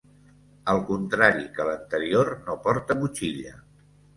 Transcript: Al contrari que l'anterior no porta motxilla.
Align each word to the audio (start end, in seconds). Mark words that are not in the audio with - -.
Al 0.71 0.81
contrari 0.87 1.45
que 1.59 1.67
l'anterior 1.69 2.33
no 2.49 2.59
porta 2.67 2.99
motxilla. 3.03 3.55